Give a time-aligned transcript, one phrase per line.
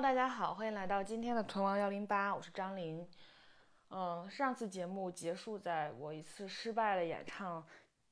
[0.00, 3.04] 大家好，欢迎来到今天的屯王幺零八，我是张琳。
[3.90, 7.66] 嗯，上次节目结束在我一次失败的演唱，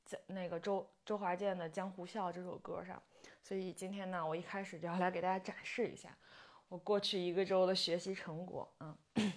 [0.05, 3.01] 在那个周周华健的《江湖笑》这首歌上，
[3.41, 6.11] 所以今天呢，我一开始就要来给大家展示一下
[6.69, 8.69] 我过去一个周的学习成果。
[8.81, 9.33] 嗯，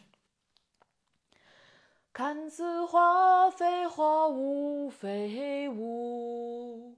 [2.11, 6.97] 看似花非花，雾非雾，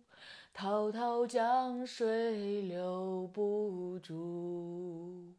[0.54, 5.36] 滔滔江水留不住。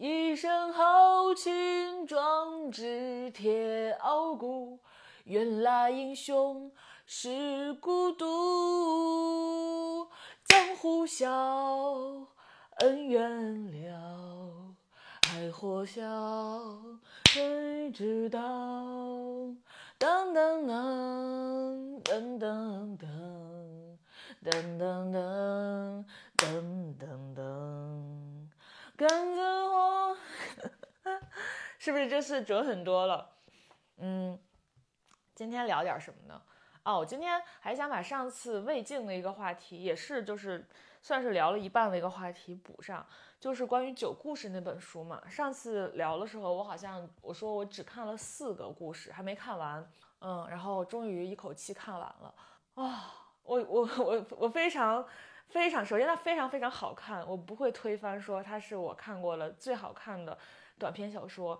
[0.00, 4.78] 一身豪情壮志铁傲骨，
[5.24, 6.70] 原来英雄
[7.04, 10.06] 是孤独。
[10.44, 11.28] 江湖笑，
[12.76, 14.76] 恩怨了，
[15.32, 16.06] 爱或笑，
[17.30, 18.38] 谁知道？
[19.98, 22.96] 噔噔噔噔噔噔
[24.44, 26.04] 噔噔噔
[26.36, 27.42] 噔噔噔。
[28.96, 29.67] 感觉我
[31.88, 33.30] 是不是这次准很多了？
[33.96, 34.38] 嗯，
[35.34, 36.42] 今天聊点什么呢？
[36.82, 40.68] 哦，我今天还想把上次魏晋的一个话题，也是就是
[41.00, 43.06] 算是聊了一半的一个话题补上，
[43.40, 45.26] 就是关于《九故事》那本书嘛。
[45.30, 49.90] 上次聊的时候，我好像我说我只看了四个故事，还没看完。
[50.20, 52.34] 嗯，然后终于一口气看完了。
[52.74, 55.02] 啊，我我我我非常。
[55.48, 60.36] 非常，首先它非常非常好看，我不会推翻说它是我看过了最好看的
[60.78, 61.58] 短篇小说，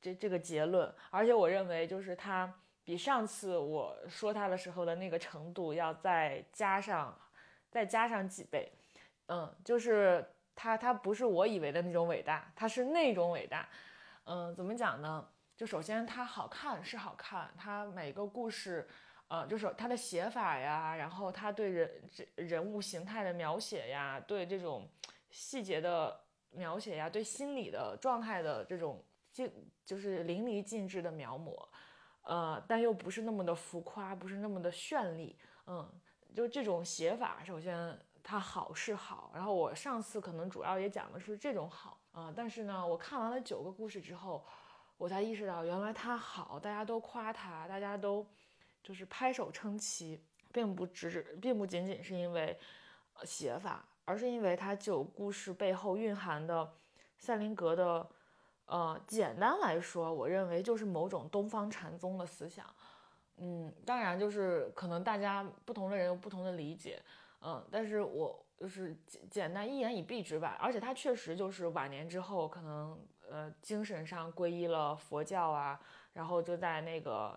[0.00, 0.92] 这这个结论。
[1.10, 2.52] 而且我认为就是他
[2.84, 7.16] 比上次我说他的时候的那个程度要再加上
[7.70, 8.72] 再加上几倍。
[9.26, 10.24] 嗯，就是
[10.54, 13.68] 他他不是我以为的那种伟大，他是那种伟大。
[14.24, 15.28] 嗯，怎么讲呢？
[15.56, 18.88] 就首先他好看是好看，他每个故事。
[19.30, 24.88] 呃，就是他的写法呀，然后他对人这人物形态的描写呀，对这种
[25.30, 26.18] 细节的
[26.52, 29.04] 描写呀，对心理的状态的这种
[29.46, 31.66] 尽就是淋漓尽致的描摹，
[32.22, 35.88] 呃，但又不是那么的浮夸，不是那么的绚丽，嗯，
[36.34, 44.44] 就这种写法，首先它好是好，然后我上次可能主要也讲的是这种好啊，但是呢，我看完了九个故事之后，
[44.96, 48.26] 我才意识到原来它好，大家都夸它，大家都。
[48.80, 52.58] 就是拍手称奇，并不只是并不仅仅是因为
[53.24, 56.74] 写法，而是因为它九故事背后蕴含的
[57.18, 58.08] 赛林格的，
[58.68, 62.64] 呃，简单来说，我认为就是某种东方禅宗的思想。
[63.38, 67.02] 嗯，当然就是可能大家不同的人有不同的理解，
[67.40, 70.56] 嗯，但是我就是简简单一言以蔽之吧。
[70.60, 75.80] 而且他确实就是晚年之后，可能呃精神上皈依了佛教啊，
[76.12, 77.36] 然后就在那个。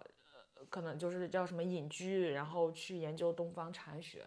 [0.70, 4.24] 可能就是叫什么隐居，然后去研究东方禅学，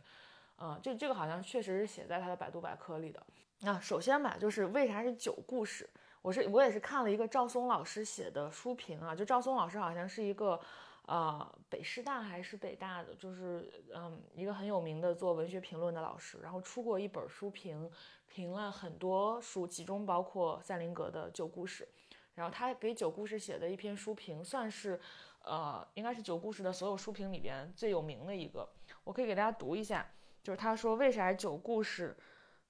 [0.59, 3.23] 嗯，这这个好像确实是写在他的百度百科里的。
[3.61, 5.89] 那首先吧，就是为啥是九故事？
[6.25, 10.59] 我是我也是看了一个赵松老师写的书评啊，就赵松老师好像是一个，
[11.05, 17.91] 呃，北师大还是北大的，就是嗯一个很有名的做文学评论的老师，然后出过一本书评，
[18.27, 21.87] 评了很多书，其中包括赛林格的九故事，
[22.35, 24.99] 然后他给九故事写的一篇书评，算是。
[25.47, 28.67] 呃，应该是九故事的所有书评里边最有名的一个，
[29.05, 30.11] 我可以给大家读一下，
[30.43, 32.17] 就是他说为啥九故事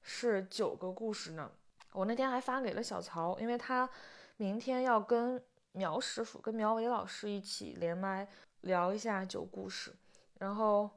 [0.02, 1.48] 是九个故事呢？
[1.94, 3.88] 我那天还发给了小曹，因为他
[4.36, 5.40] 明天要跟
[5.72, 8.26] 苗师傅、跟苗伟老师一起连麦
[8.62, 9.94] 聊一下九故事，
[10.38, 10.90] 然后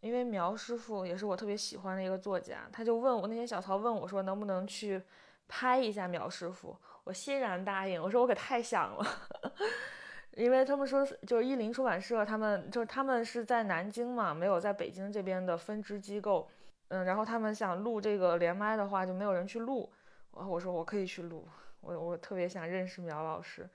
[0.00, 5.00] 因为苗师傅也是我特别喜欢的一个作家，他就问我那天小曹问我说能不能去
[5.46, 6.74] 拍一下苗师傅，
[7.04, 9.06] 我欣然答应，我说我可太想了。
[10.36, 16.48] 因为他们说，就是译林出版社，他们就是他们是在南京嘛，没有在北京这边的分支机构，
[16.88, 19.88] 嗯，然后他们想录这个连麦的话，就没有人去录，
[20.34, 21.46] 我我说我可以去录，
[21.80, 23.68] 我我特别想认识苗老师，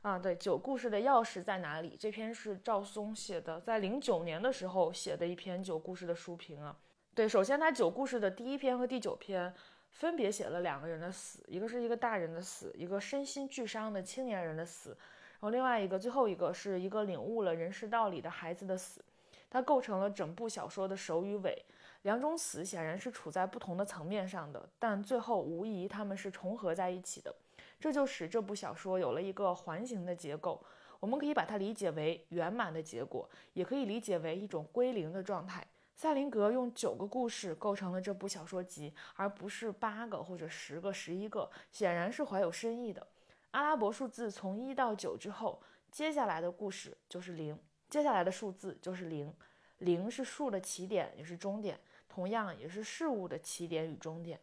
[0.00, 1.94] 啊，对，九故事的钥匙在哪里？
[1.98, 6.74] 这篇是赵松写的，在零九年的时候写的一篇九故事的书评啊，
[7.14, 9.52] 对，首先他九故事的第一篇和第九篇
[9.90, 14.96] 分别写了两个人的死，一个是一个大人的死，一个身心俱伤的青年人的死。
[15.38, 19.04] 然后另外一个，最后一个是一个领悟了人世道理的孩子的死，
[19.50, 21.62] 它构成了整部小说的首与尾。
[22.06, 27.34] 两种死显然是处在不同的层面上的，但最后无疑他们是重合在一起的。
[27.80, 30.64] 这就使这部小说有了一个环形的结构。
[31.00, 35.66] 我们可以把它理解为圆满的结果，也可以理解为一种归零的状态。
[35.96, 43.04] 赛林格用九个故事构成了这部小说集，而不是八个或者十个、十一个，显然是怀有深意的。
[43.50, 45.60] 阿拉伯数字从一到九之后，
[45.90, 47.58] 接下来的故事就是零，
[47.90, 49.34] 接下来的数字就是零，
[49.78, 51.78] 零是数的起点，也是终点，
[52.16, 54.40] 同样也是事物的起点与终点。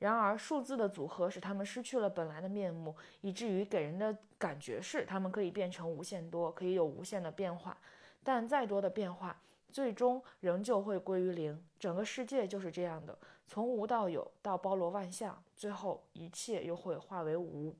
[0.00, 7.78] 然而，数字的组合使它们失去了本来的面目，以至于给人的感觉是它们可以变成无限多，可以有无限的变化。
[8.22, 9.40] 但再多的变化，
[9.72, 11.58] 最终仍旧会归于零。
[11.78, 13.16] 整个世界就是这样的，
[13.48, 17.74] 从无到有，到包罗万象，最后一切又会化为无。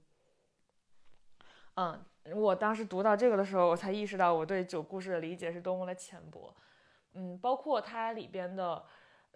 [1.74, 2.02] 嗯，
[2.34, 6.54] 我当时读到这个的时候，我才意识到我对九故事的理解是多么的浅薄。
[7.12, 8.82] 嗯，包括它里边的。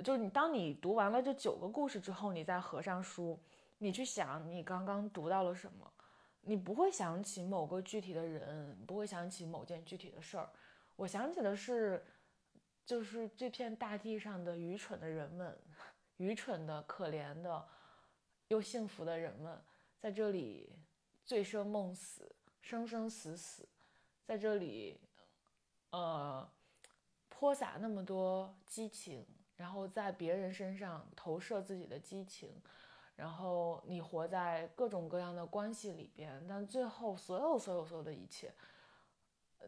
[0.02, 3.38] 就是你，当你读完了这九个故事之后，你再合上书，
[3.79, 5.93] 你去想你刚刚读到了什么，
[6.43, 10.49] 你不会想起某个具体的人，不会想起某件具体的事儿。
[10.97, 12.05] 我想起的是，
[12.85, 15.58] 就是这片大地上的愚蠢的人们，
[16.17, 17.69] 愚蠢的、可怜的，
[18.49, 19.61] 又幸福的人们，
[19.99, 20.73] 在这里
[21.25, 23.69] 醉生梦死，生生死死，
[24.25, 25.00] 在这里，
[25.91, 26.50] 呃，
[27.29, 29.26] 泼洒那么多激情。
[29.60, 32.50] 然后在别人身上投射自己的激情，
[33.14, 38.50] 然后你活在各种各样的关系里边，但最后所有所有所有的一切，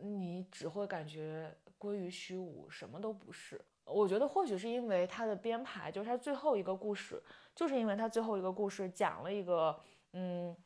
[0.00, 3.62] 你只会感觉归于虚无，什么都不是。
[3.84, 7.22] 我觉得或许是因为他的编排，就是他最后一个故事，
[7.54, 9.78] 就是因为他最后一个故事讲了一个
[10.12, 10.56] 嗯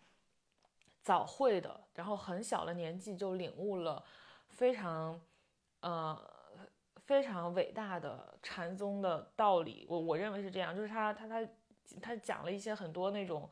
[1.03, 4.05] 早会的，然后很小的年纪就领悟了
[4.51, 5.21] 非常
[5.81, 6.36] 呃。
[7.07, 11.49] 非常伟大的禅宗的道理，我我认为是这样，就是他他他
[12.03, 13.49] 他讲了一些很多那种，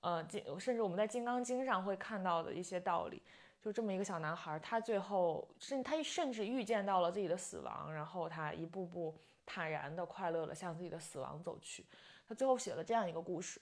[0.00, 0.26] 呃，
[0.58, 3.22] 甚至我们在《金刚经》上会看到的一些道理。
[3.62, 11.86] 就这么一个小男孩，他最后甚他甚至预见到了自己的死亡，然后他一步步坦然的、快乐的向自己的死亡走去。
[12.28, 13.60] 他最后写了这样一个故事，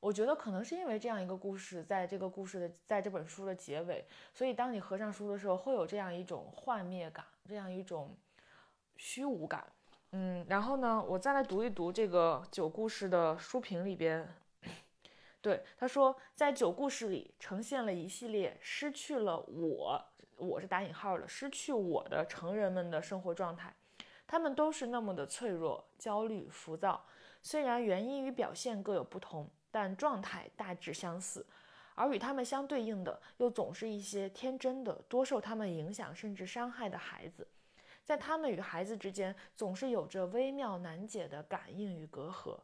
[0.00, 8.16] 我觉得可能是因为这样一个故事，在这个故事的在这本书的结尾，所以当你合上书的时候，会有这样一种幻灭感，这样一种。
[8.96, 9.64] 虚无感，
[10.12, 14.28] 嗯，然后呢，我再来读一读这个九故事的书评里边，
[15.40, 20.04] 对他说，在九故事里呈现了一系列失去了我，
[20.36, 23.74] 我是打引号的，失去我的成人们的生活状态，
[24.26, 27.04] 他们都是那么的脆弱、焦虑、浮躁，
[27.42, 31.46] 虽然原因与表现各有不同，但状态大致相似，
[31.94, 37.46] 而与他们相对应的，又总是一些天真的、多受他们影响甚至伤害的孩子。
[38.06, 42.56] 在他们与孩子之间，总是有着微妙难解的感应与隔阂。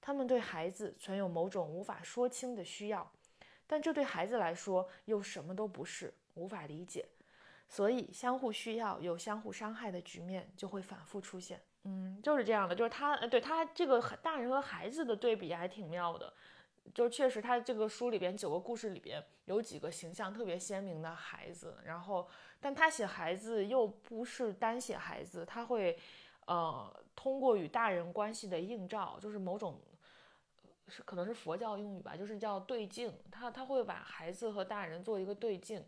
[0.00, 3.12] 他们对孩子存有某种无法说清的需要，
[3.66, 7.06] 但这对孩子来说又什么都不是，无法理解。
[7.68, 11.60] 所以，相互需要又相互伤害的局面就会反复出现。
[11.82, 12.74] 嗯，就是这样的。
[12.74, 16.32] 就是他，对他这个大人和孩子的对比还挺妙的。
[16.94, 22.26] 就确实，他这个书里边九个故事里边有几个形象特别鲜明的孩子，然后。
[22.60, 25.96] 但他写孩子又不是单写孩子，他会，
[26.46, 29.78] 呃，通过与大人关系的映照，就是某种，
[30.88, 33.12] 是可能是佛教用语吧，就是叫对镜。
[33.30, 35.84] 他他会把孩子和大人做一个对镜，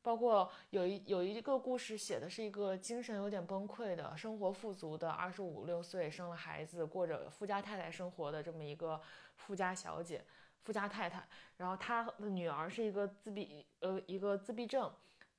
[0.00, 8.98] 包括有一有一个故事写的是一个精神有点崩溃的、生活富足的二十五六岁生了孩子，过着富家太太生活的这么一个
[9.34, 10.24] 富家小姐、
[10.62, 11.26] 富家太太，
[11.56, 14.90] 然后她的女儿是一个自闭呃一个自闭症。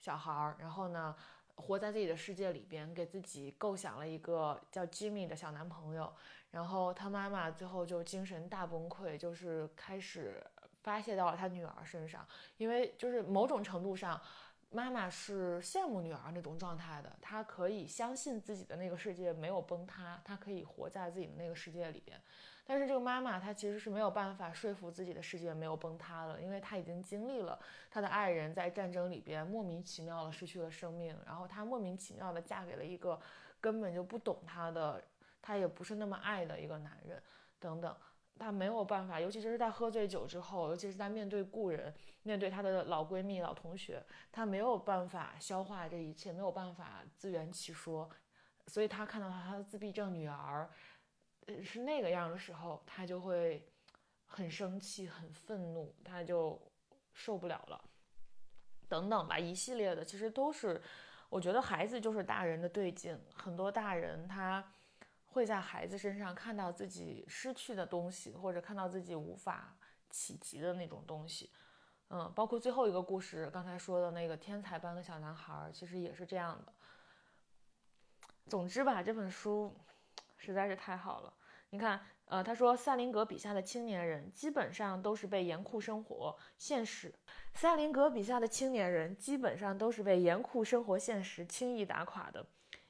[0.06, 1.16] 小孩儿，然后呢，
[1.56, 6.14] 活在自己的世界里边，给自己构想了一个叫 Jimmy 的小男朋友。
[6.52, 10.46] 然后他妈妈最后就精神大崩溃，就是开始
[10.84, 12.24] 发泄到了他女儿身上。
[12.58, 14.22] 因为就是某种程度上，
[14.70, 22.22] 妈妈是羡慕女儿那种状态的，她可以相信自己的那个世界没有崩塌，她可以活在自己的那个世界里边。
[22.68, 27.60] 但是这个妈妈她其实是没有办法说服自己的世界没有崩塌了，因为她已经经历了
[27.92, 33.20] 她的爱人在战争里边莫名其妙的失去了生命，然后她莫名其妙的嫁给了一个
[33.62, 35.04] 根本就不懂她的，
[35.44, 37.22] 她也不是那么爱的一个男人，
[37.60, 37.96] 等等，
[38.40, 41.94] 她没有办法，尤其是在喝醉酒之后，尤其是在面对故人，
[42.24, 48.10] 面对她的老闺蜜、老同学，她没有办法消化这一切，没有办法自圆其说，
[48.66, 50.68] 所以她看到她的自闭症女儿。
[51.64, 53.68] 是那个样的时候，他就会
[54.26, 56.60] 很生气、很愤怒，他就
[57.14, 57.82] 受不了了，
[58.88, 60.82] 等等吧，一系列的，其实都是，
[61.30, 64.72] 我觉得孩子就是大人的对镜，很多大人他
[65.26, 69.78] 会在孩子身上看到自己失去的东西，或者看到自己无法
[70.10, 71.52] 企及的那种东西，
[72.10, 76.74] 嗯，包括最后一个故事，刚才说的那个天才般的小男孩，其实也是这样的。
[78.48, 79.72] 总之吧，这本书。
[80.38, 81.34] 实在是太好了，
[81.70, 87.14] 你看，呃，他说塞林格笔下的青年人基本上都是被严酷生活现实，
[87.54, 92.46] 塞林格笔下的青年人基本上都是被严酷生活现实轻易打垮的。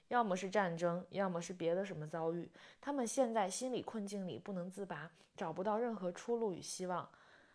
[0.10, 2.52] 要么是战争，要么是别的什么遭遇。
[2.80, 7.10] 他们陷在心理困境里不能自拔，找不到任何出路与希望。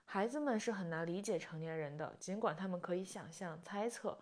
[0.04, 4.18] 孩子们是很难理解成年人的，尽管他们可以想象、猜测。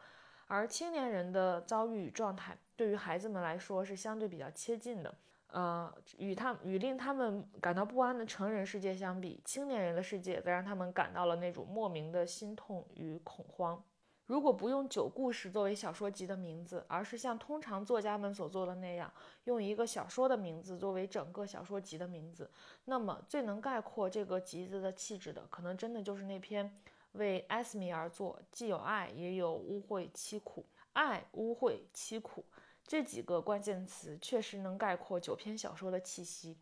[0.46, 5.14] 而青年人的遭遇与状态，对于孩子们来说是相对比较接近的。
[5.49, 13.83] 呃，与他与令他们感到不安的成人世界相比，青年人的世界则让他们感到了那种莫名的心痛与恐慌。
[14.26, 19.11] 如果不用《九故事》作为小说集的名字，而是像通常作家们所做的那样，
[19.45, 22.50] 用一个小说的名字作为整个小说集的名字，
[22.85, 26.71] 那么最能概括这个集子的气质的，可能真的就是那篇
[27.12, 30.67] 为艾斯米而作，既有爱，也有污秽凄苦。
[30.93, 32.45] 爱、污秽、凄苦。
[32.88, 36.57] 这几个关键词确实能概括九篇小说的气息。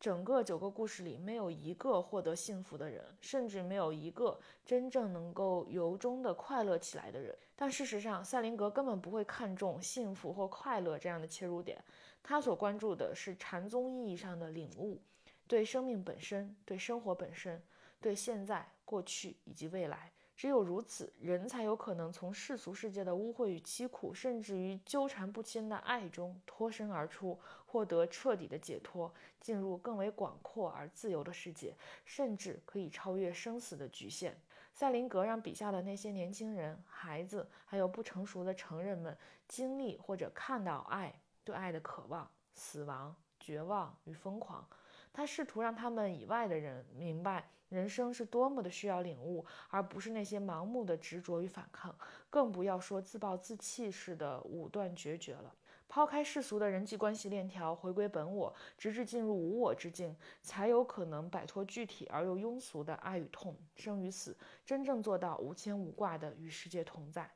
[0.00, 7.36] 整个九个故事里，没有一个获得幸福的人，甚至没有一个真正能够由衷的快乐起来的人。
[7.54, 11.78] 但事实上，塞林格根本不会看重幸福或快乐这样的切入点，
[12.22, 14.98] 他所关注的是禅宗意义上的领悟，
[15.46, 17.62] 对生命本身，对生活本身，
[18.00, 20.10] 对现在、过去以及未来。
[20.36, 31.74] 只有如此，人才有可能从世俗世界的污秽与凄苦，甚至于纠缠不清的爱中脱身而出，获得彻底的解脱，进入更为广阔而自由的世界，
[32.04, 34.38] 甚至可以超越生死的局限。
[34.74, 39.16] 塞林格让笔下的那些年轻人、孩子，还有不成熟的成人们，
[39.48, 44.68] 经历或者看到爱，对爱的渴望、死亡、绝望与疯狂。
[45.14, 47.48] 他试图让他们以外的人明白。
[47.68, 51.94] 人生是多么的需要领悟，而不是那些盲目的执着与反抗，
[52.30, 55.54] 更不要说自暴自弃式的武断决绝了。
[55.88, 67.30] 抛开世俗的人际关系链条，回归本我，直至进入无我之境，才有可能摆脱具体而又庸俗的爱与痛、生与死，真正做到无牵无挂的与世界同在。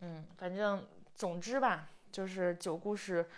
[0.00, 0.84] 嗯，反正
[1.14, 3.28] 总之吧，就是九故事。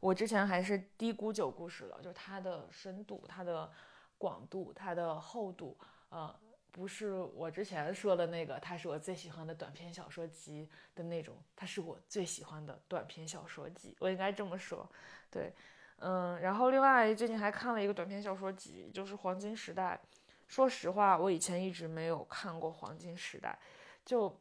[0.00, 3.70] 我之前还是低估九故事了，就是它的深度、它的
[4.16, 5.78] 广度、它的厚度，
[6.08, 6.34] 呃，
[6.72, 14.90] 不是我之前说的那个，它是我最喜欢的短篇小说集的那种，它是我最喜欢的短篇小说集，我应该这么说，
[15.30, 15.54] 对，
[15.98, 20.00] 嗯，然后另外最近还看了一个短篇小说集，就是《黄金时代》，
[20.48, 23.58] 说实话，我以前一直没有看过《黄金时代》，
[24.04, 24.40] 就。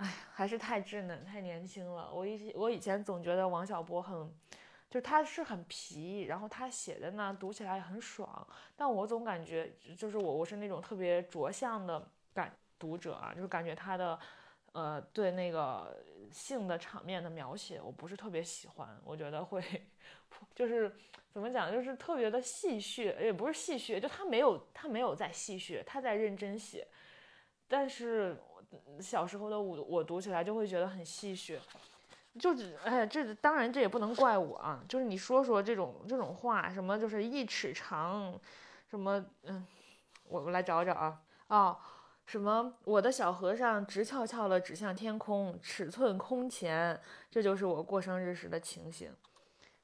[0.00, 2.10] 哎，还是太稚嫩、太年轻了。
[2.10, 4.34] 我以我以前总觉得王小波很，
[4.88, 8.46] 就他是很皮，然后他写的呢读起来很爽。
[8.74, 12.02] 但我总感觉，就是我我是那种特别着相的
[12.32, 14.18] 感读者啊，就是感觉他的，
[14.72, 15.94] 呃，对那个
[16.32, 18.98] 性的场面的描写，我不是特别喜欢。
[19.04, 19.62] 我觉得会，
[20.56, 20.90] 就是
[21.30, 26.88] 怎么讲，就是特别的戏谑，也不是戏谑，就他没有他没有在戏谑，他在认真写，
[27.68, 28.34] 但是。
[29.00, 31.58] 小时候的我，我读起来就会觉得很戏谑，
[32.38, 38.38] 就只哎，这当然这也不能怪我啊，就是你说说这种这种话，什么就是一尺长，
[38.88, 39.66] 什么嗯，
[40.24, 41.76] 我们来找找啊，哦，
[42.26, 47.00] 什么我的小和尚直翘翘的指向天空，尺寸空前，
[47.30, 49.10] 这就是我过生日时的情形，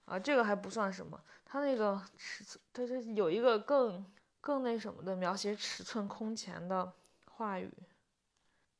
[0.04, 4.04] 啊，这个还不算什么，他那个尺寸，他他有一个更
[4.40, 6.92] 更那什么的描写尺寸空前的
[7.32, 7.72] 话语。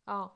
[0.07, 0.33] 哦，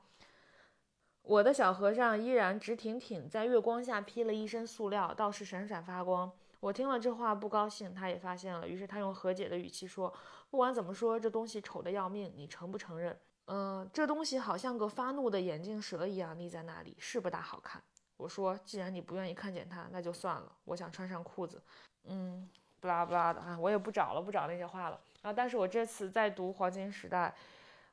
[1.23, 6.31] 我的小和尚依然直挺挺，在月光下披了一身塑料，倒是闪闪发光。
[6.59, 10.13] 我听了这话不高兴，他也发现了，于是他用和解的语气说
[10.51, 17.81] ：“不管怎么说，这东西丑的要命，你承不承认？”嗯，这东西好像个发怒的眼镜蛇一样立在那里，是不大好看。
[18.17, 20.51] 我说：“既然你不愿意看见它，那就算了。
[20.65, 21.59] 我想穿上裤子。”
[22.05, 22.47] 嗯，
[22.79, 25.33] 不拉不拉的啊，我也不找了，不找那些话了啊。
[25.33, 27.33] 但是我这次在读《黄金时代》。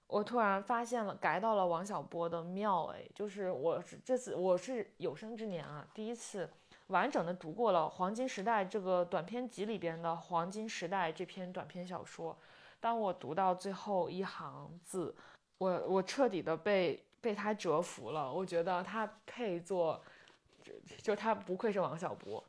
[0.09, 6.49] 我突然发现了，改到了王小波的妙哎，就是我这次我是有生之年啊，第一次
[6.87, 12.37] 完整的读过了《黄金时代》这个短篇集里边的《黄金时代》这篇短篇小说。
[12.81, 15.15] 当我读到最后一行字，
[15.59, 18.33] 我我彻底的被被他折服了。
[18.33, 20.01] 我觉得他配做，
[20.63, 20.73] 就
[21.03, 22.43] 就他不愧是王小波。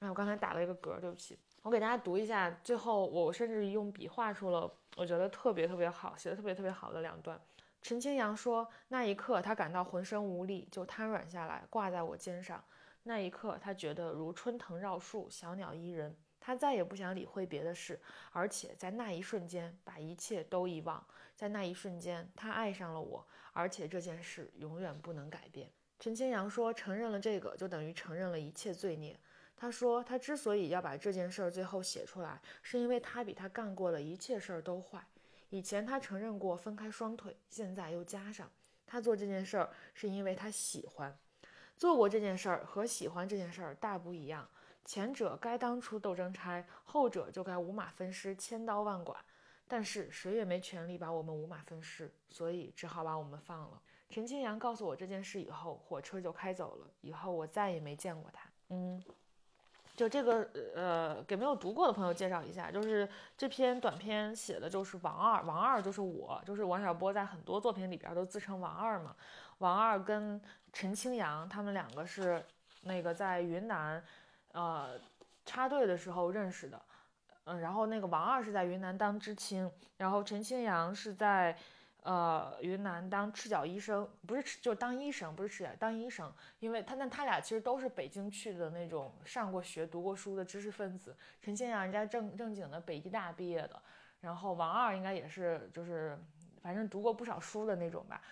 [0.00, 1.38] 哎，我刚才打了一个嗝，对不起。
[1.66, 7.36] 我给大家读一下，最后我甚至用笔画出了我觉得特别特别好，写的特别特别好的两段。
[7.82, 12.62] 陈清扬说：“那一刻，他感到浑身无力，就瘫软下来，挂在我肩上。
[13.02, 16.16] 那一刻，他觉得如春藤绕树，小鸟依人。
[16.38, 21.04] 他再也不想理会别的事，而且在那一瞬间，把一切都遗忘。
[21.34, 25.68] 在那一瞬间，他爱上了我，而且这件事永远不能改变。”
[25.98, 29.18] 陈清扬说：“承认了这个，就等于承认了一切罪孽。”
[29.56, 35.02] 他说，他之所以要把这件事儿最后写出来，是因为他比他干过的一切事儿都坏。
[35.48, 38.50] 以前他承认过分开双腿，现在又加上
[38.86, 41.16] 他做这件事儿是因为他喜欢。
[41.76, 44.48] 做过这件事儿和喜欢这件事儿大不一样，
[44.84, 49.16] 前者该当出斗争差，后者就该五马分尸，千刀万剐。
[49.68, 53.80] 但是谁也没权利把我们五马分尸，所以只好把我们放了。
[54.10, 56.90] 陈清扬告诉我这件事以后，火车就开走了。
[57.00, 58.50] 以后我再也没见过他。
[58.68, 59.02] 嗯。
[59.96, 69.16] 就这个，呃，给没有读过的朋友介绍一下，就是这篇短篇写的就是王二，王二就是我，就是王小波在很多作品里边都自称王二嘛。
[69.58, 70.38] 王二跟
[70.72, 72.44] 陈清扬他们两个是
[72.82, 74.04] 那个在云南，
[74.52, 75.00] 呃，
[75.46, 76.80] 插队的时候认识的，
[77.44, 81.56] 嗯，然后那个王二是在云南当知青，然后陈清扬是在。
[82.06, 91.16] 呃，云南当赤脚医生，不是赤，就是当医生，不是赤脚当医生，因为他那他俩其实都是北京去的那种上过学、读过书的知识分子。
[91.42, 93.82] 陈庆阳人家正正经的北医大毕业的，
[94.20, 96.16] 然后王二应该也是，就是
[96.62, 98.22] 反正读过不少书的那种吧。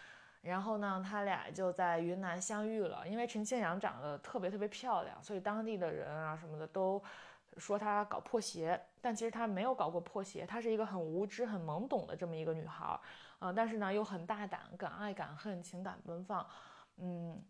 [0.40, 7.02] 然后呢，他俩就在云南相遇了，因为陈庆阳长得特别特别漂亮，所以当地的人啊什么的都
[7.58, 12.98] 说他搞破鞋，但其实他没有搞过破鞋，她是一个很无知、很懵懂的这么一个女孩。
[13.40, 16.46] 嗯，但是呢又很大胆，敢爱敢恨，情感奔放。
[16.96, 17.42] 嗯，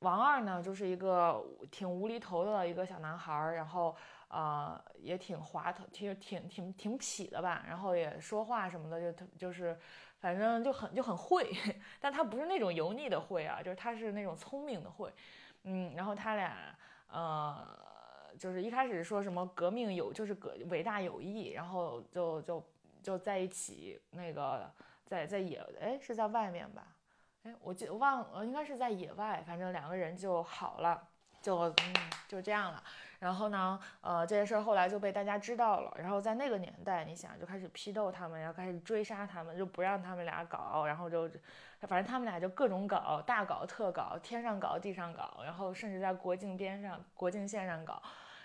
[0.00, 3.96] 王二呢就是一个挺无厘头的一个小男孩儿，然后
[4.28, 9.76] 呃也挺滑头，挺挺挺挺痞的吧，然后也说话什么的就特就是，
[10.18, 11.50] 反正就很就很会，
[12.00, 15.12] 但他不是那种油腻的会啊，就是他是那种聪明的会。
[15.64, 16.76] 嗯，然后他俩
[17.08, 17.66] 呃
[18.44, 22.62] 就是一开始说什么革命有就是革伟大友谊，然后就就
[23.02, 24.70] 就在一起那个。
[25.06, 26.82] 在在野哎是在外面吧，
[27.42, 31.08] 哎我记忘呃应该是在野外，反正两个人就好了，
[31.42, 31.94] 就嗯
[32.26, 32.82] 就这样了。
[33.18, 35.94] 然后呢，呃这件事后来就被大家知道了。
[35.98, 40.86] 然后在那个年代，你想就开始批斗他们，要开始追杀他们，就不让他们俩搞。
[40.86, 41.28] 然后就
[41.82, 48.02] 反正他们俩就各种搞，大搞特搞，天上搞地上搞，然后甚至在国境边上、国境线上搞，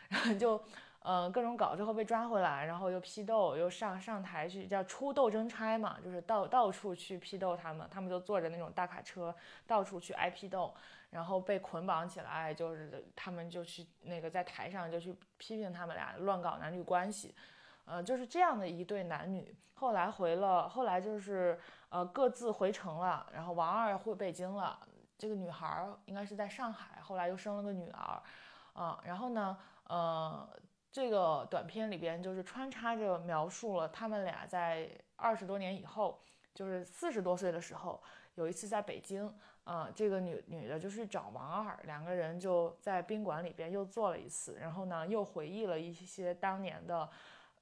[0.10, 0.62] 然后 就。
[1.02, 9.34] 呃，各种搞之后被抓回来，然后又批斗，又上上台去叫出斗争差嘛，就是到到处去批斗他们，他们就坐着那种大卡车
[9.66, 10.76] 到处去挨批斗，
[11.10, 17.34] 然后被捆绑起来，就是他们就去那个在台上就去批评他们俩乱搞男女关系，
[17.86, 24.78] 呃，就是这样的一对男女，后来回了，后来就是呃各自回城了，然后王二回北京了，
[25.18, 28.22] 这个女孩应该是在上海，后来又生了个女儿，
[28.74, 29.58] 啊，然后呢，
[29.90, 30.50] 呃。
[30.92, 36.20] 这个短片里边就是穿插着描述了他们俩在二十多年以后，
[36.52, 38.02] 就是四十多岁的时候，
[38.34, 39.32] 有一次在北京，
[39.66, 47.08] 啊，这个女女的就是找王二，两个人就在宾馆里边又做了一次，然后呢又回忆了一些当年的，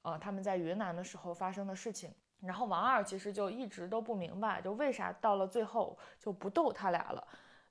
[0.00, 2.10] 呃，他们在云南的时候发生的事情，
[2.40, 7.28] 然后王二其实就一直都不明白，就为啥到了最后就不逗他俩了。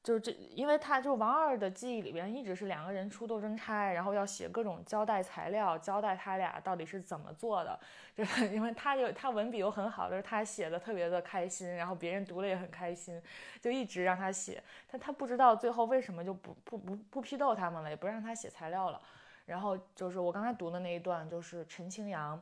[0.08, 7.78] 就是这，因为他就王二的记忆里边一直是两个人出斗争差，然后要写各种交代材料，交代他俩到底是怎么做的。
[8.16, 13.22] 就因为他有他文笔又很好，就是他写的特别的开心，然后别人读了也很开心，
[13.60, 14.64] 就一直让他写。
[14.90, 19.02] 但他不知道最后为什么就不不不不批斗他们了，也不让他写材料了。
[19.46, 22.42] 然后就是我刚才读的那一段，就是陈清扬。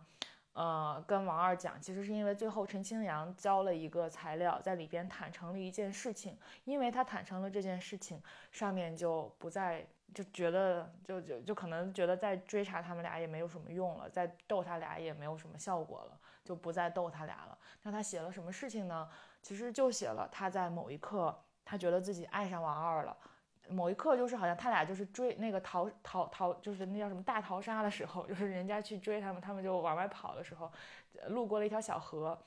[0.55, 8.21] 呃，跟王二讲，其实是因为最后陈清扬交了一个材料，在里边坦诚了一件事情，因为他坦诚了这件事情，
[8.53, 17.57] 上面就不再就觉得就就就可能觉得再追查他们俩也没有什么用了，再逗他俩也没有什么效果了，就不再逗他俩了。
[17.83, 19.09] 那他写了什么事情呢？
[19.41, 23.17] 其实就写了他在某一刻，他觉得自己爱上王二了。
[23.69, 30.71] 某一刻，就是好像他俩就是追那个逃逃逃，就是那叫什么大逃杀的时候，就是人家去追他们，他们就往外跑的时候，
[31.29, 32.37] 路过了一条小河，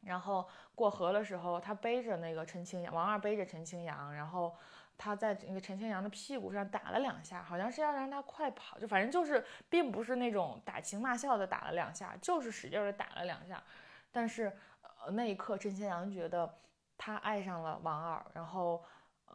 [0.00, 4.54] 然后过河的时候，他背着那个陈清扬，王二背着陈清扬，然后
[4.98, 13.62] 他在那个陈清扬的屁股上打了两下，好像是要让他快跑，就反正就是并不是那种打情骂俏的打了两下，就是使劲的打了两下，
[14.12, 14.52] 但是
[15.04, 16.58] 呃那一刻陈清扬觉得
[16.98, 18.84] 他爱上了王二，然后。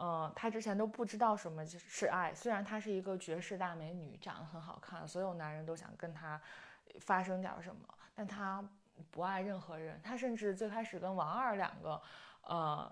[0.02, 2.34] 嗯，他之前都不知道什么是爱。
[2.34, 6.40] 虽然她是一个绝世大美女，长得很好看，所有男人都想跟她
[7.02, 7.82] 发生点什么，
[8.16, 8.64] 但她
[9.12, 10.00] 不爱任何人。
[10.02, 12.02] 她甚至最开始跟王二两个，
[12.44, 12.90] 呃，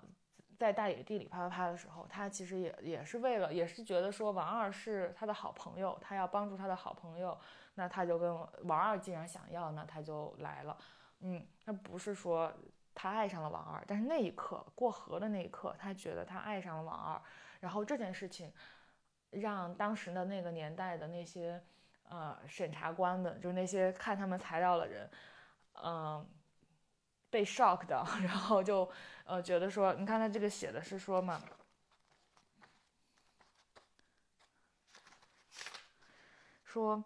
[0.57, 7.37] 在大野地里啪啪啪的时候，她其实也也是为了，也是觉得说王二是她的好朋友，她要帮助她的好朋友，
[7.75, 10.77] 那她就跟王二既然想要，那她就来了。
[11.21, 12.51] 嗯，那不是说。
[12.99, 17.21] 他爱上了王二，但是那一刻过河的那一刻，他觉得他爱上了王二。
[17.59, 18.51] 然后这件事情
[19.29, 21.63] 让当时的那个年代的那些，
[22.09, 25.07] 呃，审查官们，就是那些看他们材料的人，
[25.83, 26.27] 嗯，
[27.29, 28.89] 被 shock 的， 然后就
[29.25, 31.39] 呃觉得说，你看他这个写的是说嘛，
[36.65, 37.03] 说。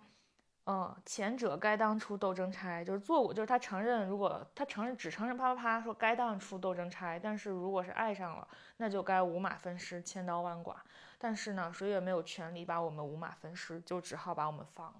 [0.73, 10.73] 嗯，前者该当出斗争差，就是做我，就是他承认，如果他承认只承认啪啪啪说该当出斗争差，但是如果是爱上了，那就该五马分尸，千刀万剐。
[11.17, 14.95] 但是呢，谁也没有权利把我们五马分尸，就只好把我们放。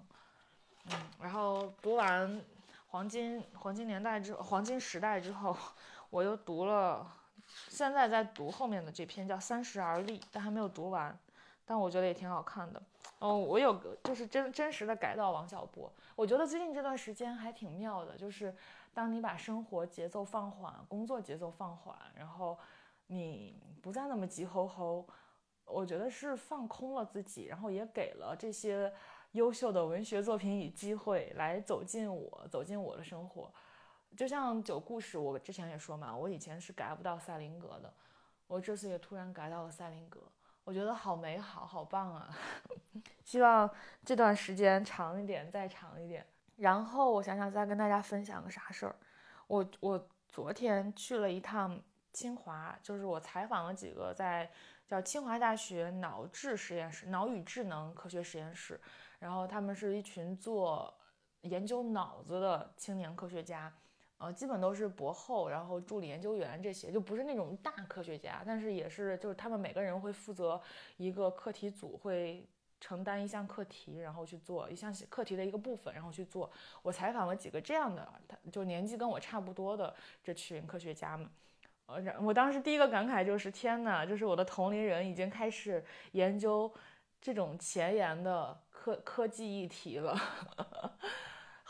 [0.90, 2.42] 嗯，然后读完
[2.88, 5.56] 黄金黄金年代之黄金时代之后，
[6.10, 7.10] 我又读了，
[7.68, 11.18] 现在在读后面的这篇叫《三十而立》，但还没有读完，
[11.64, 12.82] 但我觉得也挺好看的。
[13.22, 18.54] 哦，我有个就是真真实的改到王小波，我觉得最近这段时间还挺妙的，就是
[18.92, 22.58] 当你把生活节奏放缓，工作节奏放缓，然后
[23.06, 25.06] 你不再那么急吼吼，
[25.64, 28.92] 我觉得是放空了自己，然后也给了这些。
[29.32, 33.50] 优秀的文学作品以机会来走进我，走进我的生活，
[34.14, 37.90] 就像九故事，我之前也说嘛，我以前是改不到赛林格的，
[38.46, 40.20] 我这次也突然改到了赛林格，
[40.64, 42.28] 我觉得好美好，好棒啊！
[43.24, 43.68] 希望
[44.04, 46.26] 这段时间长一点，再长一点。
[46.56, 48.94] 然后我想想再跟大家分享个啥事儿，
[49.48, 51.80] 我我昨天去了一趟
[52.12, 54.48] 清华，就是我采访了几个在
[54.86, 58.80] 叫清华大学脑智实验室、脑与智能科学实验室。
[59.18, 60.92] 然后他们是一群做
[61.42, 63.72] 研究脑子的青年科学家，
[64.22, 70.60] 呃，基本都是博后，然后助理研究员这些，就不是那种大科学家，但是也是，就是他们每个人会负责
[70.96, 72.46] 一个课题组，会
[72.80, 76.48] 承担一项课题，然后去做一项课题的一个部分，然后去做。
[76.82, 81.28] 我采访了几个这样的，他就年纪跟我差不多的这群科学家们，
[81.86, 86.72] 呃，我当时第一个感慨就是，天呐，就是我的同龄人已经开始研究
[87.20, 88.56] 这种前沿的。
[88.82, 90.12] 科科技议题了，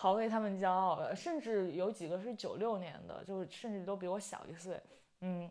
[0.03, 1.15] 好为他们骄傲。
[1.15, 4.83] 甚至有几个是九六年的，就是甚至都比我小一岁。
[5.21, 5.49] 嗯，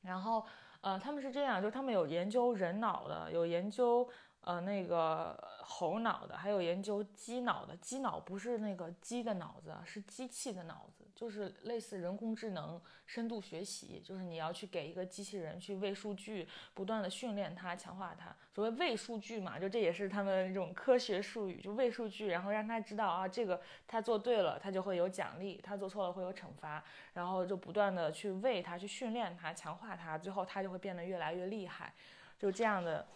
[0.00, 0.44] 然后
[0.80, 4.08] 呃，他们是这样，就他们有研究人脑的，有研究
[4.40, 7.76] 呃那个猴脑的，还有研究鸡脑的。
[7.76, 11.05] 鸡脑不是那个鸡的脑子，是机器的脑子。
[11.16, 18.36] 就是类似人工智能、深度学习，就是你要去给一个机器人去喂数据，不断的训练它、强化它。
[18.54, 26.84] 所谓喂数据嘛，就这也是他们这种科学术语，就喂数据，然后让他知道啊，这个他做对了，他就会有奖励；他做错了会有惩罚。
[27.14, 31.90] 然后就不断的去喂它、去训练它、强化它，最后它就会变得越来越厉害。
[32.38, 33.06] 就这样的，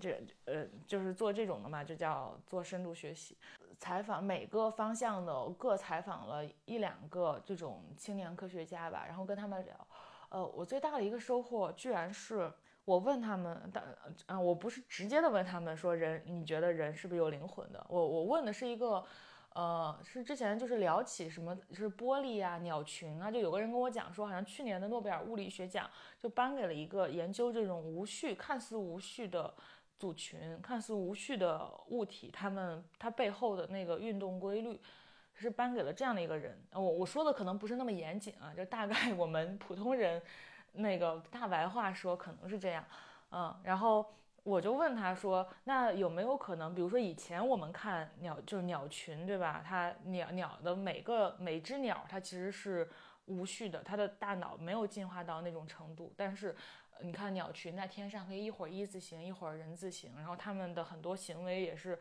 [0.00, 3.36] 这呃，就是做这种的嘛，就叫做深度学习。
[3.80, 9.74] 采访每个方向的各采访了一两个这种青年科学家吧，然后跟他们聊。
[10.28, 12.52] 呃，我最大的一个收获，居然是
[12.84, 13.82] 我问他们，但
[14.26, 17.84] 啊，我不是直接的问他们说人，你觉得人是不是有灵魂的？
[17.88, 19.02] 我我问的是一个，
[19.54, 25.88] 呃，是之前就是聊起什么是玻璃啊、鸟群啊，就有个人跟我讲说，好像去年的诺贝尔物理学奖
[26.18, 29.54] 就颁给了一个研究这种无序、看似无序的。
[30.00, 34.80] 组群看似无序的物体，它们它背后的那个运动规律，
[35.34, 36.58] 是颁给了这样的一个人。
[36.72, 40.22] 我我说的可能不是那么严谨啊，就大概 我们普通人
[40.72, 42.82] 那个大白话说可能是这样。
[43.30, 44.10] 嗯，然后
[44.42, 49.62] 我就问他说，那有没有可能，比如说以前我们看鸟就是鸟群，对吧？
[49.62, 52.88] 它鸟鸟的每个每只鸟，它其实是
[53.26, 56.56] 无序的，它的大脑没有进化到那种程度，但是。
[57.02, 61.98] 你看鸟群在天上可以一会儿一字形，一会儿人字形，然后它们的很多行为也是，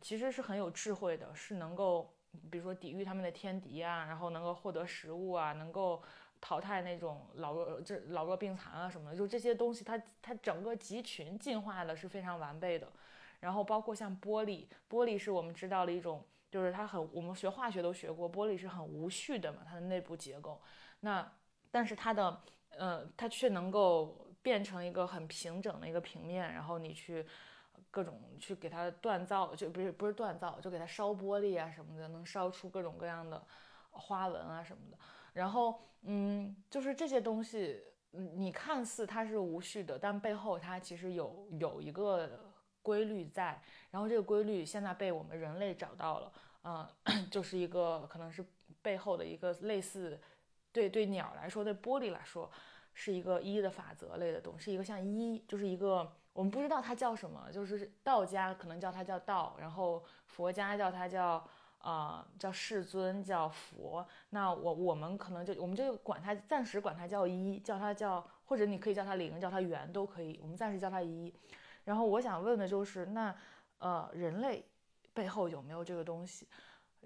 [0.00, 2.14] 其实是很有智慧的，是能够，
[2.50, 6.02] 比如说抵御他们的天敌啊，然后能够获得食物啊，能够
[6.40, 12.90] 淘汰那种老弱这老弱病残啊什么的，就这些东西，它它整个集群进化的是非常完备的。
[13.40, 20.60] 然后包括像玻璃，玻璃是我们知道的一种，就是它很，我们学化学都学过，玻璃是很无序的嘛，它的内部结构。
[21.00, 21.32] 那
[21.70, 22.42] 但是它的。
[22.78, 27.26] 呃，它却能够变成一个很平整的一个平面，然后你去
[27.90, 33.44] 各种去给它锻造，就不是不是锻造，就给它烧玻璃啊什么的，能烧出各种各样的
[33.90, 34.96] 花纹啊什么的。
[35.32, 42.40] 然后，嗯，就是这些东西，你看似它是无序的，但背后它其实有有一个
[42.82, 43.60] 规律在。
[43.90, 46.32] 然后这个规律现在被我们人类找到了，
[46.64, 46.88] 嗯，
[47.30, 48.44] 就是一个可能是
[48.80, 50.18] 背后的一个类似。
[50.72, 52.50] 对对，鸟来说，对玻璃来说，
[52.94, 61.44] 是一个一的法则类的东西，是一个像一，就是一个我们不知道它叫什么，就是道家可能叫它叫道，然后佛家叫它叫
[61.78, 71.34] 啊叫世尊叫佛，那我我们可能就我们就管它暂时管它叫一，叫它叫或者你可以叫它零，叫它圆都可以，我们暂时叫它一。
[71.84, 73.34] 然后我想问的就是，那
[73.78, 74.64] 呃人类
[75.14, 76.46] 背后有没有这个东西？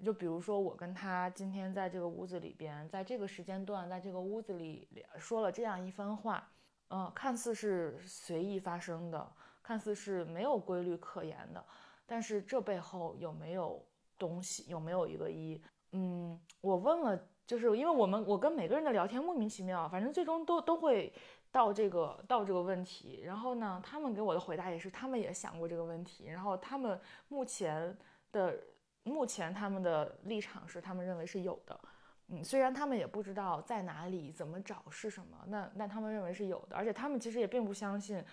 [0.03, 6.51] 就比如说，我跟他今天在这个屋子里边，在这个时间段，在这个屋子里说了这样一番话，
[6.89, 9.31] 嗯，看似是随意发生的，
[9.63, 11.65] 看似是没有规律可言的，
[12.05, 13.83] 但是这背后有没有
[14.17, 14.65] 东西？
[14.67, 15.61] 有没有一个一？
[15.93, 21.13] 嗯，我问了，就是因为我们我跟每个人的聊天莫名其妙，反正最终都都会
[21.51, 23.21] 到这个到这个问题。
[23.23, 26.25] 然后呢，他们给我的回答也是，他们也想过这个问题。
[26.27, 27.97] 然后他们目前
[28.33, 28.59] 的
[29.05, 31.79] 目前他们的立场是，他们认为是有的。
[32.27, 38.23] 嗯，虽然他们也不知道在哪里怎么找是什么，那那他们认为是有的，而且他们其实也并不相信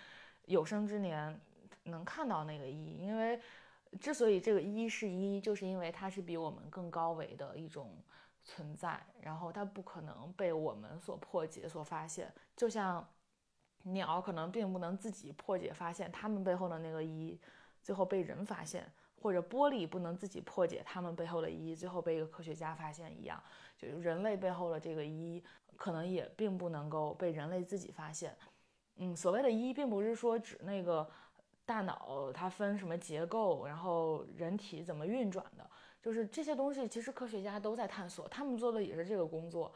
[0.46, 1.38] 有生之年
[1.84, 3.38] 能看到那个一，因为
[4.00, 7.94] 之所以这个一是一，就是因为它是比我们更高维的一种
[8.42, 13.06] 存在，然后它不可能被我们所破解、所发现，就像
[13.82, 17.38] 鸟可能并不能自己破解发现它们背后的那个一，
[17.82, 18.90] 最后被人发现。
[19.22, 23.40] 或者玻璃不能自己破解它们背后的一，最后被一个科学家发现一样，
[23.78, 25.42] 就是人类背后的这个一，
[25.76, 28.36] 可能也并不能够被人类自己发现。
[28.96, 31.08] 嗯，所谓的“一”，并不是说指那个
[31.64, 35.64] 大脑它分什么结构，然后人体怎么运转的，
[36.02, 39.72] 就是这些东西，其实科学家都在探索，他们做的也是这个工作。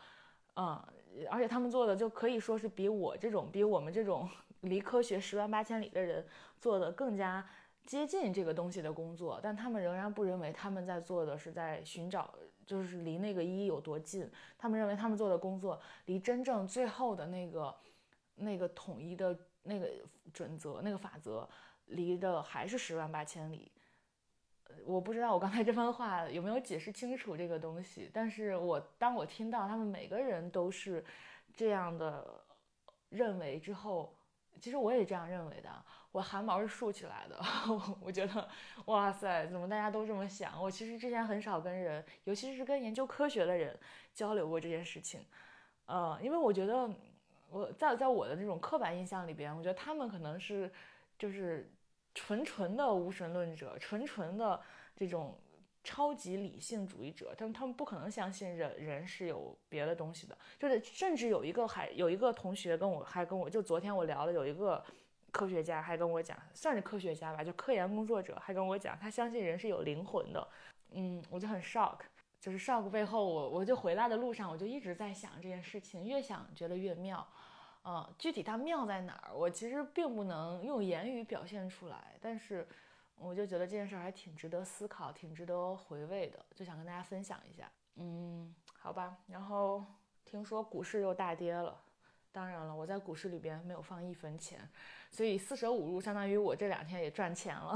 [0.56, 0.82] 嗯，
[1.30, 4.28] 而且他们做的就可以说是比我这种，比我们这种
[4.62, 6.26] 离科学十万八千里的人
[6.58, 7.46] 做的更加。
[7.86, 12.34] 接近这个东西的工作，但他们仍然不认为他们在做的是在寻找，
[12.66, 14.28] 就是离那个一有多近。
[14.58, 17.74] 他们认为他们做的工作离真正最后的那个、
[18.34, 19.88] 那个统一的那个
[20.34, 21.48] 准则、那个法则，
[21.86, 23.70] 离的还是十万八千里。
[24.84, 31.04] 我不知道我刚才这番话有没有解释清楚这个东西，但是我当我听到他们每个人都是
[31.54, 32.44] 这样的
[33.10, 34.12] 认为之后。
[34.60, 35.70] 其实我也这样认为的，
[36.12, 37.40] 我汗毛是竖起来的。
[38.00, 38.48] 我觉得，
[38.86, 40.60] 哇塞，怎么大家都这么想？
[40.62, 43.78] 我其实之前很少跟人，尤其是跟研究科学的人
[44.14, 45.24] 交流过这件事情。
[45.86, 46.90] 呃，因为我觉得
[47.50, 50.70] 我在在我的这种刻板印象里边，我觉得他们可能是
[51.18, 51.70] 就是
[52.14, 54.60] 纯纯的无神论者，纯纯的
[54.94, 55.38] 这种。
[55.86, 64.84] 超级理性主义者，他们他们不可能相信人人是有别的东西的，就是甚至有一个还有一个同学跟我还跟我就昨天我聊的有一个
[65.30, 70.48] 科学家还跟我讲，算是科学家吧，就科研工作者还跟我讲，他相信人是有灵魂的，
[70.90, 71.98] 嗯，我就很 shock，
[72.40, 77.24] 就是 shock 背后我我就回来的路上我就一直在想这件事情，越想觉得越妙，
[77.84, 82.66] 嗯，具体它妙在哪儿，我其实并不能用言语表现出来，但是。
[83.18, 87.70] 我就觉得这件事儿还挺值得思考，挺值得回味的，就想跟大家分享一下。
[87.96, 89.16] 嗯，好吧。
[89.26, 89.84] 然后
[90.24, 91.80] 听说股市又大跌了，
[92.30, 94.68] 当然了，我在股市里边没有放一分钱，
[95.10, 97.74] 所以四舍五入相当于我这两天也赚钱了，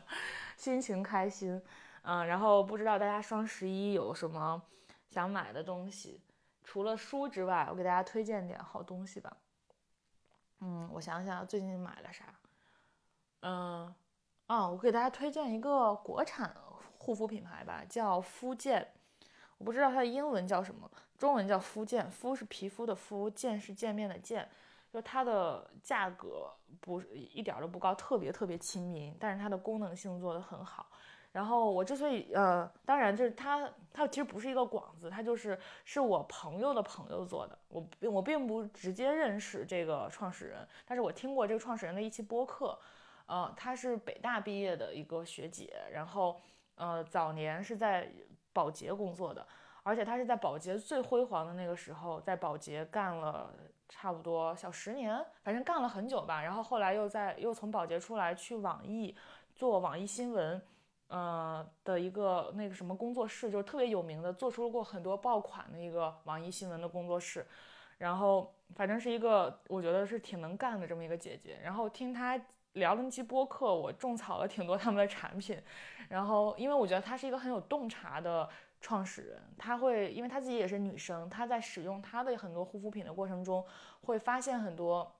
[0.56, 1.60] 心情开心。
[2.02, 4.62] 嗯，然后不知道大家双十一有什么
[5.08, 6.20] 想买的东西？
[6.62, 9.34] 除了书之外，我给大家推荐点好东西吧。
[10.60, 12.34] 嗯，我想想最近买了啥？
[13.40, 13.94] 嗯。
[14.46, 16.54] 啊，我给大家推荐一个国产
[16.98, 18.86] 护肤品牌吧，叫肤健。
[19.56, 22.10] 我不知道它的英文叫什么，中文叫肤健。
[22.10, 24.46] 肤是皮肤的肤，健是见面的健。
[24.92, 30.86] 就它的价格不一点都不高，特别特别亲民，但是它的功能性做得很好。
[31.32, 37.58] 然后我之所以呃，当然就是它，它其实不是一个广子，它就是是我朋友的朋友做的。
[37.68, 42.78] 我我并不直接认识这个创始人，但是我听过这个创始人的一期播客。
[43.26, 46.40] 呃，她是北大毕业的一个学姐，然后
[46.74, 48.10] 呃，早年是在
[48.52, 49.46] 保洁工作的，
[49.82, 53.52] 而且她是在保洁最辉煌的那个时候，在保洁干了
[53.88, 56.42] 差不多小十年，反正干了很久吧。
[56.42, 59.16] 然后后来又在又从保洁出来去网易
[59.54, 60.60] 做网易新闻，
[61.08, 67.46] 呃的一个那个什么工作室，就是特别有名的，做出了过很多爆款的一个网易新闻的工作室。
[67.98, 71.58] 然后反正是一个我觉得是挺能干的这么一个姐姐。
[71.62, 72.38] 然后听她。
[72.74, 75.60] 聊了那期播客，我种草了挺多他们的产品，
[76.08, 78.48] 然后因为我觉得他是一个很有洞察的
[78.80, 83.64] 创始人，他会因为他自己也是女生，他在使用他的很多护肤品的过程中，
[84.02, 85.14] 会发现很多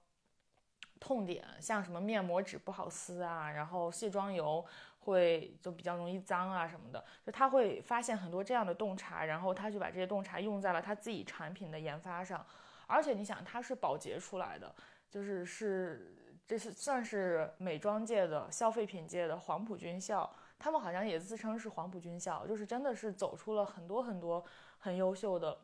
[0.98, 4.64] 痛点，像什么面膜纸不好撕啊，然后卸妆油
[4.98, 12.44] 会就比较容易脏啊什么的，就他会发现很多这样的洞察，然后他就把这些洞察用在了他自己产品的研发上，
[12.88, 14.74] 而且你想他是保洁出来的，
[15.08, 16.16] 就是是。
[16.46, 24.44] 这是算是美妆界的消费品界的黄埔军校，他们好像也自称是黄埔军校，就是真的是走出了很多很多
[24.78, 25.58] 很优秀的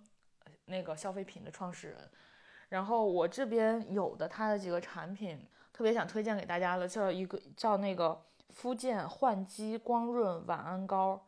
[0.65, 2.11] 那个消费品的创始人。
[2.71, 11.21] 然后我这边有的他的几个产品，特别想推荐给大家的，叫一个叫那个肤健焕肌光润晚安膏，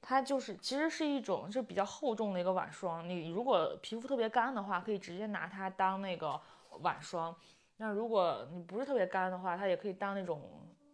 [0.00, 3.08] 它就是其实是一种就比较厚重的一个晚霜。
[3.08, 6.40] 你如果皮肤特别干的话，可以直接拿它当那个
[6.80, 7.34] 晚霜。
[7.82, 10.42] 那如果你不是特别干的话，它也可以当那种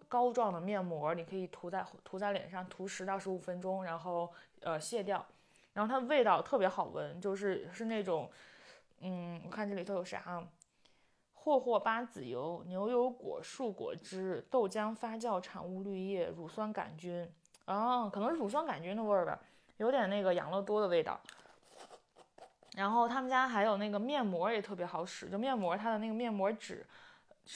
[0.07, 5.27] 膏状的面膜，你可以涂在涂在脸上，涂十到十五分钟，然后呃卸掉。
[5.72, 8.31] 然后它味道特别好闻，就是是那种，
[9.01, 10.46] 嗯，我看这里头有啥啊？
[11.33, 17.29] 霍霍巴籽油、牛油果树果汁、豆浆发酵产物滤液、乳酸杆菌，
[17.64, 19.37] 啊，可能是乳酸杆菌的味儿吧，
[19.79, 21.20] 有点那个养乐多的味道。
[22.77, 26.87] 然后他们家还有那个面膜也特别好使，就面膜它的那个面膜纸，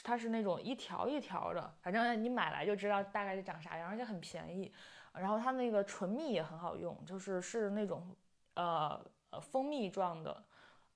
[0.03, 4.73] 它是那种一条一条的，反正你买来就知道大概是长啥样，而且很便宜。
[5.13, 8.17] 然后它那个唇蜜也很好用，就是是那种
[8.55, 10.43] 呃呃蜂蜜状的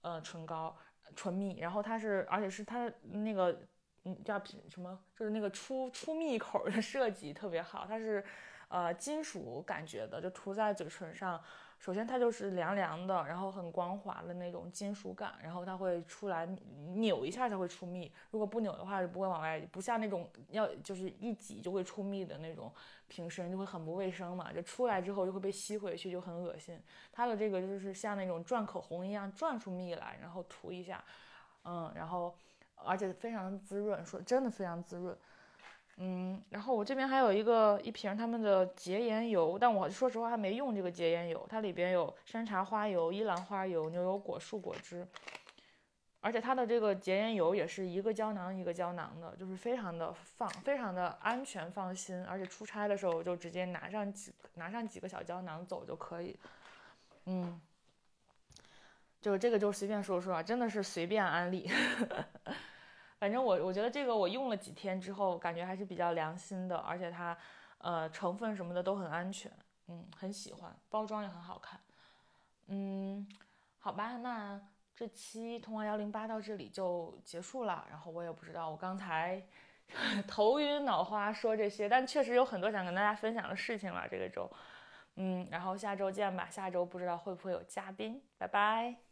[0.01, 0.75] 呃唇膏
[1.15, 3.61] 唇蜜，然后它是而且是它那个
[4.05, 8.25] 嗯叫什么，就是那个出出蜜口的设计特别好，它是
[8.69, 11.39] 呃金属感觉的，就涂在嘴唇上。
[11.85, 16.49] 首先它就是凉凉的，然后很光滑的那种金属感，然后它会出来
[16.95, 22.73] 扭一下才会出蜜，如果不扭的话就不会往外，不像那种要就是一挤就会出蜜的那种
[23.07, 26.81] 瓶身就会很不卫生嘛，就出来之后就会被吸回去就很恶心。
[27.13, 31.05] 它的这个就是像那种转口红一样转出蜜来，然后涂一下，
[31.65, 32.35] 嗯，然后
[32.77, 35.15] 而且非常滋润，说真的非常滋润。
[35.99, 45.07] 嗯，然后我这边还有一个一瓶他们的洁颜油，但我说实话还没用这个洁颜油，它里边有山茶花油、依兰花油、牛油果树果汁，
[46.21, 56.37] 而且它的这个洁颜油也是一个胶囊一个胶囊的，就是非常的放，非常的安全放心，而且出差的时候就直接拿上几拿上几个小胶囊走就可以，
[57.27, 57.61] 嗯，
[59.23, 61.71] 就这个就随便说说啊，真的是随便安利。
[63.25, 67.35] 反正我我觉得这个我用了几天之后，感觉还是比较良心的，而且它，
[67.79, 69.51] 呃，成分什么的都很安全，
[69.89, 71.81] 嗯，很喜欢，包装也很好看，
[72.67, 73.27] 嗯，
[73.79, 74.61] 好吧，那
[74.95, 77.87] 这期通话幺零八到这里就结束了。
[77.89, 79.43] 然后我也不知道，我刚才
[80.29, 84.07] 头晕脑花说这些，但确实有很多想跟大家分享的事情了。
[84.07, 84.51] 这个周，
[85.17, 89.04] 嗯，然后下周见吧，下周不知道会不会有嘉宾，拜拜。